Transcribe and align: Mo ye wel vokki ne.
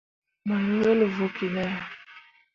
Mo 0.45 0.55
ye 0.65 0.73
wel 0.83 1.01
vokki 1.15 1.47
ne. 1.55 1.65